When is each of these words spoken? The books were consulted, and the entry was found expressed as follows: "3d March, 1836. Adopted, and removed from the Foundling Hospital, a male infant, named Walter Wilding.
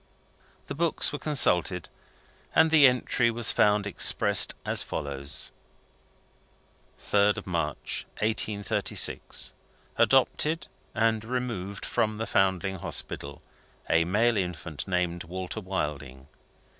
The 0.65 0.73
books 0.73 1.13
were 1.13 1.19
consulted, 1.19 1.87
and 2.55 2.71
the 2.71 2.87
entry 2.87 3.29
was 3.29 3.51
found 3.51 3.85
expressed 3.85 4.55
as 4.65 4.81
follows: 4.81 5.51
"3d 6.99 7.45
March, 7.45 8.07
1836. 8.19 9.53
Adopted, 9.97 10.67
and 10.95 11.23
removed 11.23 11.85
from 11.85 12.17
the 12.17 12.25
Foundling 12.25 12.79
Hospital, 12.79 13.43
a 13.87 14.03
male 14.03 14.37
infant, 14.37 14.87
named 14.87 15.25
Walter 15.25 15.61
Wilding. 15.61 16.27